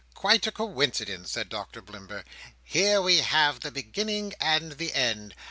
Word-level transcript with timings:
"Quite 0.15 0.47
a 0.47 0.51
coincidence!" 0.51 1.29
said 1.31 1.47
Doctor 1.47 1.79
Blimber. 1.79 2.23
"Here 2.63 2.99
we 3.03 3.17
have 3.19 3.59
the 3.59 3.69
beginning 3.69 4.33
and 4.39 4.71
the 4.71 4.95
end. 4.95 5.35